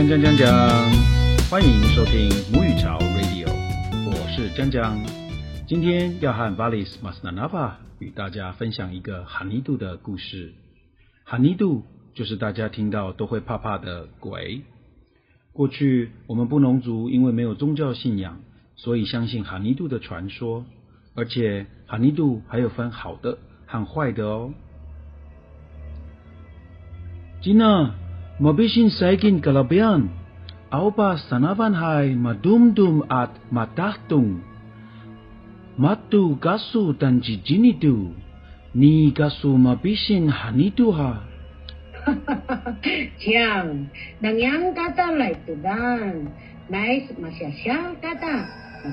[0.00, 0.48] 江江江江，
[1.50, 3.50] 欢迎收听母语潮 Radio，
[4.06, 4.98] 我是江江。
[5.68, 10.54] 今天要和 Valis Masnanava 与大家分享一个哈尼度的故事。
[11.24, 14.62] 哈尼度就是大家听到都会怕怕的鬼。
[15.52, 18.40] 过去我们布农族因为没有宗教信仰，
[18.76, 20.64] 所以相信哈尼度的传说，
[21.14, 23.36] 而且哈尼度还有分好的
[23.66, 24.54] 和坏的哦。
[27.42, 27.90] Gina,
[28.40, 30.08] mabisin saigin kalabian.
[30.72, 34.40] Aupa sanavan hai madumdum at matahtung.
[35.76, 38.16] Matu gasu dan jijinitu.
[38.72, 41.26] Ni gasu mabisin hanitu ha.
[43.22, 43.92] Chang,
[44.24, 46.32] nangyang kata lai tudan.
[46.72, 48.36] Nais masyasya kata.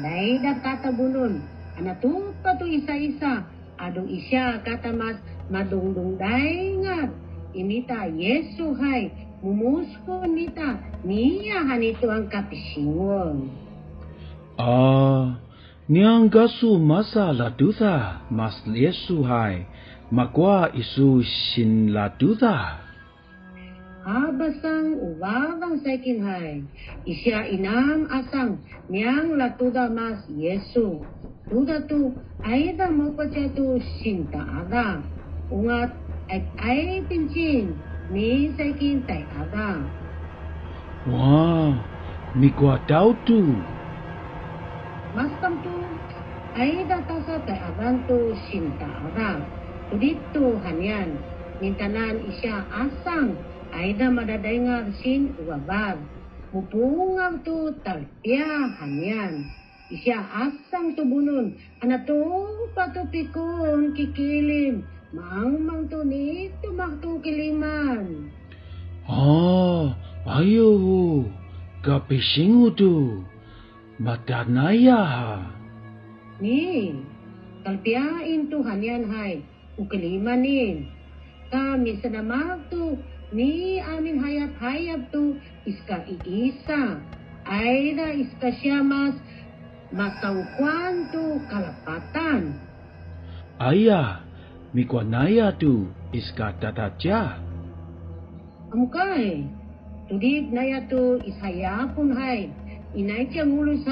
[0.00, 1.44] Nai da kata bulun.
[1.76, 3.46] Anatu patu isa-isa.
[3.76, 5.20] Adong isya kata mas
[5.52, 7.12] madungdung daingat.
[7.52, 13.50] Inita Yesu hai 모모스코니다 니야하니또한 카피싱원
[14.58, 15.36] Ah,
[15.86, 19.68] Niang gasu masa laduta mas Yesu hai
[20.10, 22.80] makwa isu shin laduta.
[24.02, 26.64] Habasang uva saikin hai
[27.06, 31.04] isya inang asang niang latuda mas Yesu.
[31.52, 35.04] Duda tu aida mokocha tu sinta ada
[35.52, 35.92] ungat
[36.32, 37.76] ay ay pinchin
[38.08, 39.80] 明最近在阿爸。
[41.10, 41.74] 哇
[42.38, 43.42] ，mi gua tau tu.
[45.10, 45.74] Masam tu,
[46.54, 49.42] aida tasa tai aban tu sinta aba.
[49.90, 51.18] Udit tu hanian,
[51.58, 53.34] mintanan isya asang,
[53.74, 55.98] aida madadaingar sin uabar.
[56.54, 59.50] Mupungaw tu talpia hanian.
[59.90, 62.22] Isya asang tubunun, anato
[62.70, 64.95] patupikon kikilim.
[65.14, 68.26] Maang mang tuni tumaktu kiliman.
[69.06, 69.94] Oh,
[70.26, 70.70] ayo.
[71.86, 73.22] Gapising utu.
[74.02, 75.38] Matanaya.
[76.42, 76.92] Ni,
[77.62, 79.46] kalpiain Tuhan yan hay.
[79.78, 80.90] Ukilimanin.
[81.54, 82.98] Kami sa namag tu,
[83.30, 86.98] ni amin hayat hayat tu, iska iisa.
[87.46, 89.14] Aida iska siya mas
[89.94, 92.58] matawkwan tu kalapatan.
[93.62, 94.25] Ayah,
[94.74, 97.38] Mikwanayadu iska tata cha.
[98.72, 99.46] Amukai,
[100.08, 102.50] tudi naya tu isaya pun hai,
[102.94, 103.86] inaicha mulus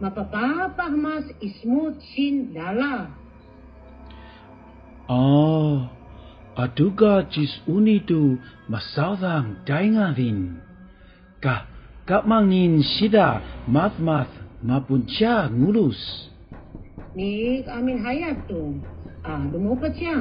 [0.00, 3.12] ma papa mas ismut sin dala.
[5.10, 5.90] Oh,
[6.56, 8.40] aduga jis unidu
[8.70, 10.62] masawang daingadin.
[11.42, 11.66] Ka,
[12.08, 14.24] ka mangin sida mat ma
[14.64, 16.00] mapunca ngulus.
[17.12, 18.78] Nik amin hayat tu.
[19.28, 20.16] Lumupat siya.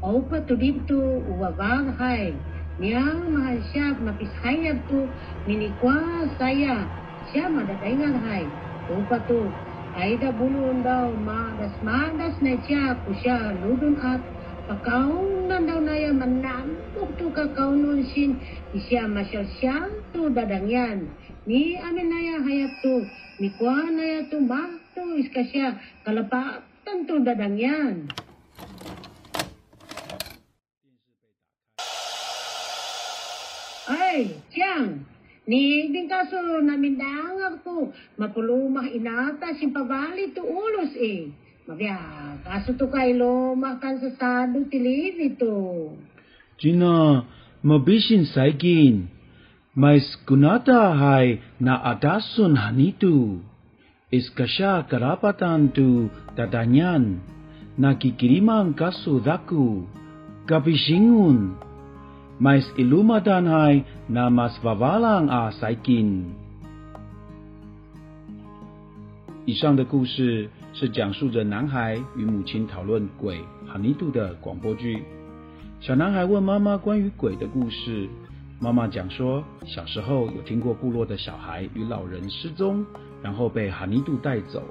[0.00, 2.32] Opa tudid tu uwabag hay.
[2.80, 5.12] Niyang mahal siya mapishayab tu
[5.44, 6.88] minikwa saya.
[7.28, 8.48] Siya madadaingan hay.
[8.88, 9.60] Opa tu.
[9.94, 14.24] Aida bulun daw madas-madas na siya ku siya ludun at
[14.66, 18.40] pakaunan daw na yan manambok tu kakaunon sin
[18.74, 21.14] isya masyasyang tu dadangyan.
[21.46, 23.04] Ni amin na ya hayap tu.
[23.38, 25.76] Mikwa na ya tu makto iska siya
[26.84, 27.94] kalapatan tu dadangyan.
[33.84, 35.04] Ay, Tiang,
[35.48, 41.32] ni din kaso namin dangag to, mapulumah inata si pabali to ulos eh.
[41.64, 41.96] Mabya,
[42.44, 45.96] kaso to kay lomah kan sa sado tilivi to.
[46.60, 47.24] Gina,
[47.64, 49.08] mabisin saigin.
[49.74, 53.42] Mais kunata hai na adasun hanitu.
[54.14, 56.06] Iskasha karapatan tu
[56.38, 57.18] dadanyan.
[57.74, 59.90] Nakikiriman kasudaku
[60.46, 61.58] Kapisingun.
[62.38, 66.38] Mais ilumadan hai na mas vawalang a saikin。
[69.46, 75.02] 以上的故事是讲述着男孩与母亲讨论鬼哈尼度的广播剧。
[75.80, 78.08] 小男孩问妈妈关于鬼的故事，
[78.60, 82.86] 妈妈讲说，小时候有听过部落的小孩与老人失踪，
[83.22, 84.62] 然后被哈尼杜带走，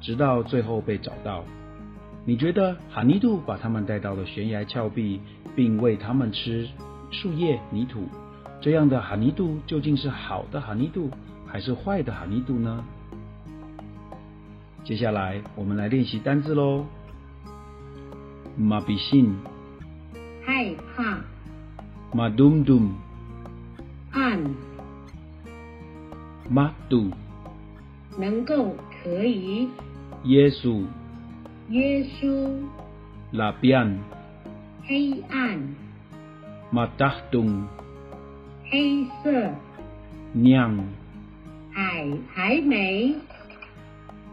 [0.00, 1.44] 直到最后被找到。
[2.26, 5.20] 你觉得哈尼杜把他们带到了悬崖峭壁，
[5.56, 6.68] 并喂他们吃
[7.10, 8.06] 树叶、泥土，
[8.60, 11.10] 这样的哈尼杜究竟是好的哈尼杜，
[11.46, 12.84] 还是坏的哈尼杜呢？
[14.84, 16.84] 接下来我们来练习单字喽。
[18.56, 19.34] 马比信、
[20.44, 21.20] 害怕、
[22.12, 22.90] 马 dumdum、
[24.11, 24.43] 按、
[26.49, 27.09] 马杜、
[28.17, 29.67] 能够、可以、
[30.23, 30.85] 耶稣、
[31.69, 32.63] 约书、
[33.31, 33.99] 拉边、
[34.85, 35.75] 黑暗、
[36.71, 37.65] 马达东、
[38.69, 39.49] 黑色，
[40.31, 40.77] 娘
[41.71, 43.15] 海还没，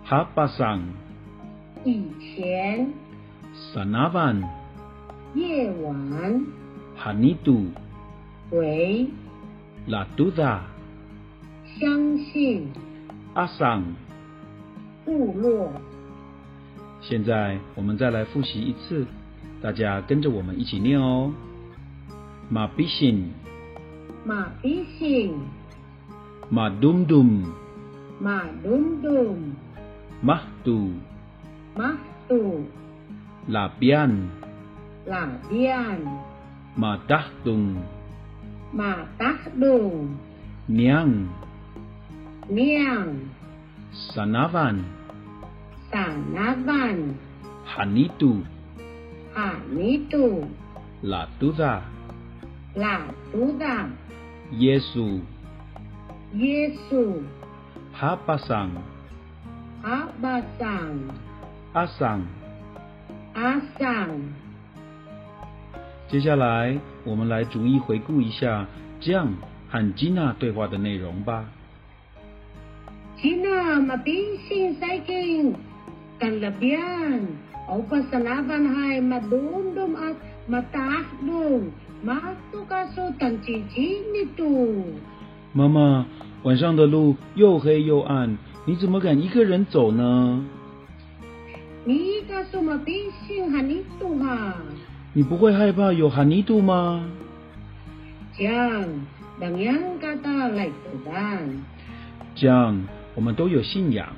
[0.04, 0.82] 哈巴桑
[1.84, 2.92] 以前，
[3.52, 4.42] 萨那万
[5.34, 6.44] 夜晚，
[6.96, 7.34] 哈尼
[9.87, 10.63] 拉杜达
[11.79, 12.67] 相信，
[13.35, 13.83] 阿桑。
[15.05, 15.71] 部落，
[17.01, 19.05] 现在我们再来复习一次，
[19.61, 21.31] 大家跟着我们一起念哦。
[22.49, 23.31] 马比辛，
[24.25, 25.37] 马比信，
[26.49, 27.45] 马 dumdum
[28.19, 29.37] 马东东，
[30.23, 30.41] 马
[38.74, 40.08] 杜马杜，拉边拉边，马达东马达东，
[40.66, 41.28] 娘
[42.48, 43.16] 娘，
[43.92, 44.76] 萨那万
[45.90, 47.14] 萨那万，
[47.64, 48.42] 哈尼杜
[49.34, 50.44] 哈尼杜，
[51.02, 51.82] 拉杜达
[52.74, 53.00] 拉
[53.32, 53.88] 杜达，
[54.52, 55.20] 耶稣
[56.34, 57.20] 耶稣，
[57.92, 58.70] 哈巴桑
[59.82, 60.98] 阿巴桑，
[61.72, 62.22] 阿桑。
[63.32, 64.08] 阿桑，
[66.08, 68.65] 接下来 我们来逐一回顾一下
[68.99, 69.31] 酱
[69.69, 71.45] 和吉娜对话的内容吧。
[73.21, 75.53] 吉娜，马冰心塞金，
[76.19, 76.81] 干了边，
[77.69, 80.13] 奥巴萨拉班海马东东阿
[80.47, 81.69] 马达东，
[82.03, 82.19] 马
[82.51, 84.83] 杜卡苏当吉吉尼图。
[85.53, 86.05] 妈妈，
[86.43, 90.45] 晚上的路又黑又暗，你怎么敢一个人走呢？
[91.85, 94.55] 你告诉马冰心哈尼图哈。
[95.17, 97.07] 你不会害怕有含尼度吗
[98.35, 99.07] ？Diyan,
[99.39, 101.63] dangyang kata laitudan.
[102.35, 102.83] 这样
[103.15, 104.11] 我们都有信仰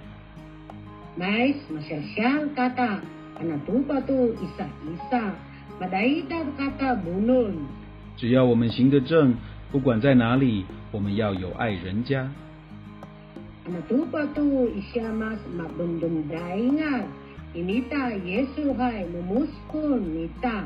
[1.14, 2.98] ，Mais masyasyang kata
[3.38, 5.38] anatupa to isa-isa.
[5.78, 7.70] Madaidar kata bunun.
[8.18, 9.36] 只要我们行得正，
[9.72, 12.28] 不管在哪里，我们要有爱人家。
[13.70, 17.06] Anatupa to isya mas mabundum daingat.
[17.54, 20.66] Inita Yesu hay mumuskon nita.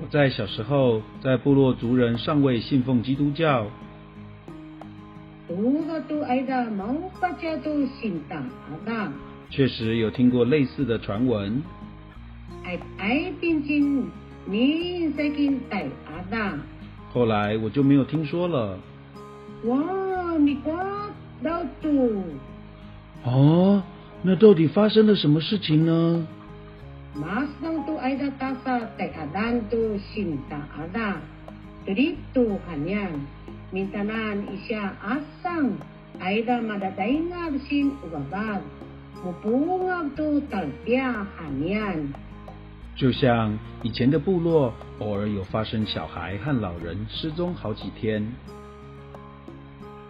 [0.00, 3.66] 我在小时候在部落族人尚未信奉基督教。
[9.50, 11.62] 确实有听过类似的传闻。
[17.12, 18.78] 后来我就没有听说了。
[23.24, 23.82] 哦
[24.22, 26.26] 那到底发生了什么事情呢？
[42.94, 48.26] 就像以前的部落，偶尔有发生小孩和老人失踪好几天。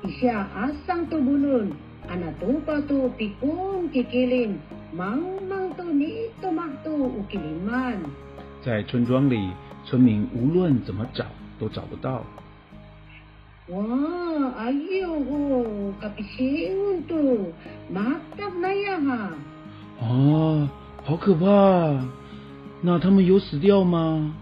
[0.03, 1.71] 一下阿桑都不论，
[2.09, 4.59] 阿那多巴都比公给给林
[4.93, 5.17] 妈
[5.49, 5.58] 妈。
[8.65, 9.51] 在村庄里，
[9.85, 11.25] 村民无论怎么找
[11.59, 12.25] 都找不到。
[13.69, 13.85] 哇，
[14.57, 16.11] 哎呦哦，隔
[17.09, 17.53] 都，
[21.05, 22.05] 好可怕！
[22.83, 24.35] 那他们有死掉吗？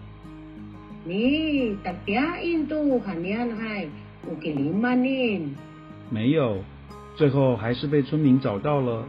[1.05, 3.01] 特别印度，
[4.41, 5.57] 给呢。
[6.11, 6.59] 没有，
[7.17, 9.05] 最后还是被村民找到了。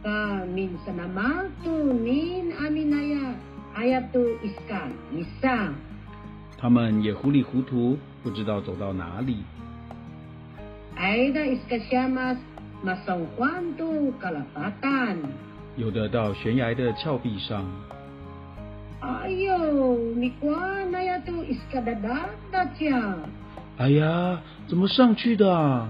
[0.00, 3.36] Ka minsan naman tu nin aminaya.
[3.76, 5.72] Ayat tu iska, isa.
[6.58, 9.44] 他们也糊里糊涂，不知道走到哪里。
[10.96, 12.36] Aida iska siya mas
[12.84, 15.24] masongkwan tu kalapatan.
[15.76, 17.64] 有的到悬崖的峭壁上
[19.00, 23.16] ，Ayo, ni kwa na ya tu iska dadada siya.
[23.78, 25.88] 哎呀，怎么上去的啊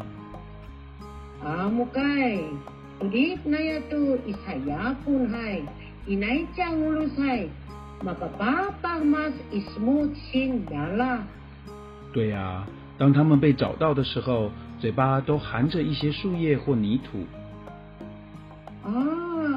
[1.43, 2.80] ？Amo kay, ulit
[12.13, 12.67] 对呀、
[12.99, 17.25] 当他们被找到的时候，嘴巴都含着一些树叶或泥土。
[18.83, 18.93] 啊，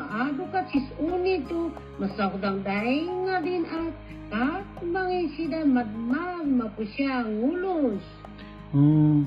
[0.10, 1.70] 阿古卡其乌尼都，
[2.00, 2.86] 马索当代
[3.28, 7.98] 阿丁阿，阿曼伊西的马曼马布夏乌鲁。
[8.74, 9.26] 嗯，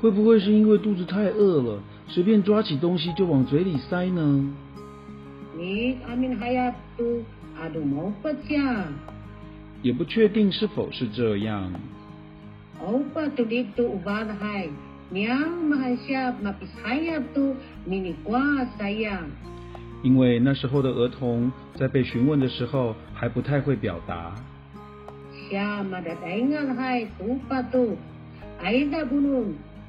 [0.00, 1.78] 会不会是因为肚子太饿了？
[2.12, 4.52] 随便抓起东西就往嘴里塞呢？
[9.82, 11.72] 也不确定是否是这样。
[12.84, 14.68] 欧巴都立都的海，
[15.10, 18.90] 娘马来西亚马比塞亚都咪咪瓜塞。
[20.02, 24.34] 因为那时候的儿童在被询问的时候还不太会表达。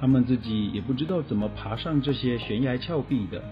[0.00, 3.42] 他们自己也不知道怎么爬上这些悬崖峭壁的。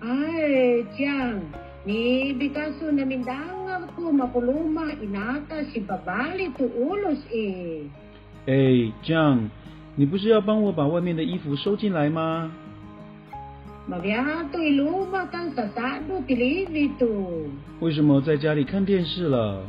[0.00, 1.40] 哎，姜，
[1.84, 3.34] 你别告诉我，你当
[3.66, 8.52] 阿古玛古罗马，一拿的是巴巴里兔耳朵，哎。
[8.52, 9.48] 哎，姜，
[9.96, 12.52] 你不是要帮我把外面的衣服收进来吗？
[13.86, 16.34] 那边对罗马干啥啥都比
[16.70, 17.06] 你多。
[17.80, 19.62] 为什么在家里看电视了？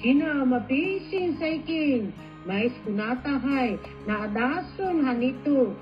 [0.00, 2.12] 听到玛比心再见。
[2.46, 5.74] Na adason hanito,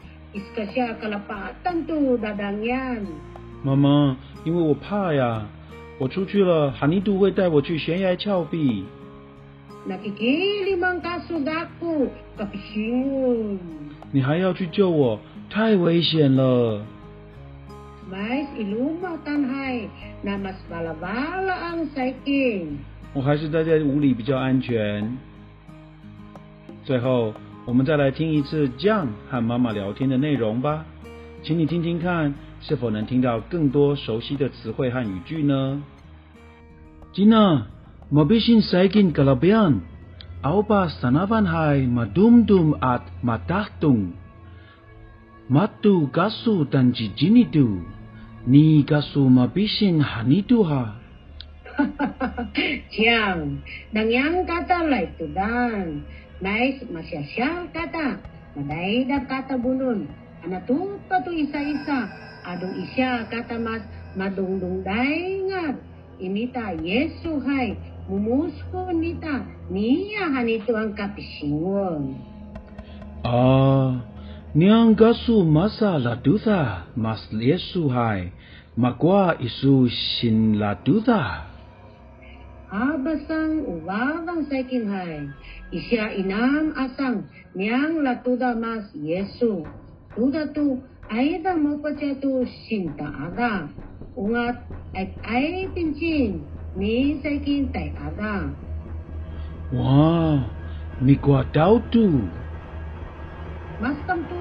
[1.01, 1.87] kalapatan
[2.21, 3.07] dadangyan.
[3.63, 5.47] 妈妈，因为我怕呀，
[5.99, 8.85] 我出去了，哈尼杜会带我去悬崖峭壁。
[9.89, 13.59] Nakikilimang kaso dako, kapisingon.
[14.13, 16.83] 你还要去救我，太危险了。
[18.11, 19.89] Mais ilumatan hay,
[20.23, 22.79] na mas balabala ang sa ikin.
[23.15, 25.17] 我还是待在屋里比较安全。
[26.91, 27.33] 最后，
[27.67, 30.85] 我们再来听一次酱和妈妈聊天的内容吧，
[31.45, 35.81] 请你听听看，是否能听到更多熟悉的词汇和语句呢
[37.15, 37.67] ？Gina,
[38.11, 39.87] mabisin saigin kalabian,
[40.43, 44.11] aupa sanavan hai madumdum at matahtung.
[45.49, 47.87] Matu gasu dan jijinidu,
[48.49, 50.99] ni gasu mabisin hanidu ha.
[52.91, 53.63] Siyang,
[53.95, 54.43] dangyang
[56.41, 58.17] Mais masyasyang kata,
[58.57, 60.09] madayda kata bunun.
[60.41, 62.09] Anatupa tu isa-isa,
[62.49, 63.85] adong isya kata mas
[64.17, 65.77] madungdung dayngat.
[66.17, 67.77] Imita Yesu hay,
[68.09, 72.17] mumusko nita, niya hanito ang kapisingon.
[73.21, 74.01] Ah,
[74.57, 78.33] niang gasu masa laduta mas Yesu hai,
[78.81, 81.50] magwa isu sin laduta
[82.71, 85.27] abasang ubabang saikin hai.
[85.75, 87.27] Isya inam asang
[87.59, 89.67] niyang latuda mas Yesu.
[90.15, 90.79] Tuda tu
[91.11, 91.59] aida
[91.99, 93.67] siya tu sinta ada.
[94.15, 94.63] Ungat
[94.95, 96.47] at ay pinchin
[96.79, 98.55] ni saikin tai ada.
[99.75, 100.47] Wah,
[101.03, 101.51] ni kuat
[101.91, 102.07] tu.
[103.83, 104.39] Mas kam tu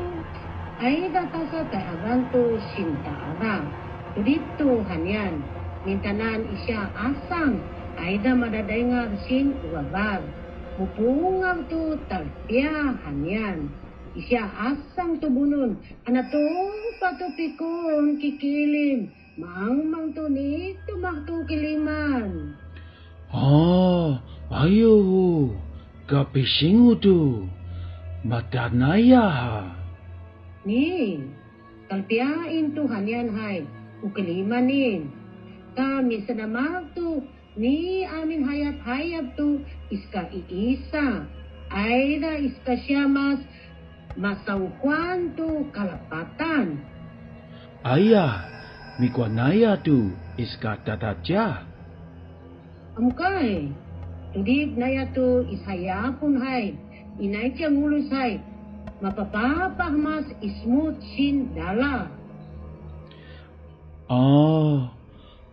[0.78, 3.66] aida tasa tai adan tu sinta ada.
[4.14, 5.42] Tudit tu hanyan.
[5.80, 10.24] Mintanan isya asang ayda madadayngar sin uwabag.
[10.80, 13.68] Mupungaw tu talpya hanyan.
[14.18, 15.78] Isya asang tubunun,
[16.10, 16.42] anato
[16.98, 22.58] patupikon kikilim, maangmang tu ni tumakto kiliman.
[23.30, 24.18] Ah,
[24.66, 25.54] ayo,
[26.10, 27.46] kapisingu tu.
[28.26, 29.56] Matanaya ha.
[30.66, 31.22] Ni,
[31.86, 33.64] talpyain tu hanyan hay,
[34.02, 35.08] ukilimanin.
[35.78, 37.24] Kami sa namag tu,
[37.58, 41.06] नहीं Amini hayat hayat tu, तो इसका ईसा
[41.70, 43.40] aida इसका syamas
[44.18, 46.82] masaukuan tu kalapatan.
[47.86, 48.46] Ayah,
[49.00, 51.66] mikwanaya tu iska tataja.
[53.00, 53.72] Amkai,
[54.36, 56.76] tudig naya tu ishaya pun hai,
[57.22, 58.44] inai tia ngulus hai,
[59.00, 59.96] mapapapah
[60.44, 62.12] ismut sin dala.
[64.10, 64.90] Oh,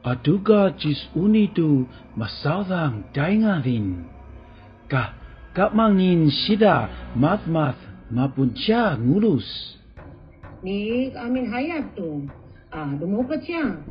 [0.07, 1.83] Paduga jis unitu
[2.15, 4.07] masawang daingarin.
[4.87, 5.19] Ka,
[5.51, 6.87] kapmangin sida
[7.19, 7.75] matmath
[8.15, 9.43] mapuncha ngurus.
[10.63, 12.23] Ni amin hayat tu,
[12.71, 13.83] ah dumukat siya.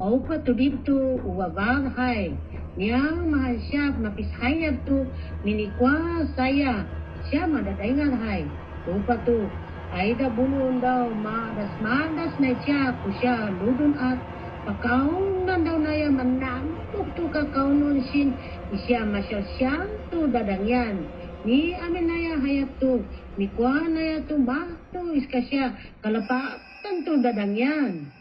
[0.00, 0.96] Aupa tudib tu
[1.28, 2.32] uwabag hay,
[2.80, 5.04] niyang mahasyap napishayat tu
[5.44, 6.88] minikwa saya,
[7.28, 8.48] siya madadaingan hai?
[8.88, 9.44] Upa tu,
[9.92, 17.08] aida bunuh daw ma dasmandas na siya kusya ludun at pakaunan daw na yan, manamtok
[17.16, 18.36] to kakaunon sin,
[18.72, 21.04] isya masyasyang to dadangyan.
[21.44, 23.00] Ni amin na ya hayat to,
[23.40, 25.72] ni kwa na ya to bakto, iska siya,
[26.04, 28.12] kalapatan to dadangyan.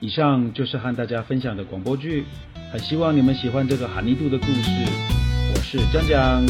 [0.00, 2.24] 以上就是和大家分享的广播剧，
[2.70, 4.70] 很希望你们喜欢这个哈尼度的故事。
[5.52, 6.46] 我是江江，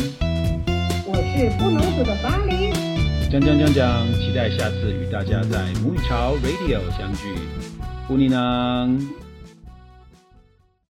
[1.07, 2.78] 我是不能死的巴黎。
[3.31, 7.27] 讲讲讲讲，期待下次与大家在母语潮 Radio 相聚。
[8.07, 8.99] 布尼囊。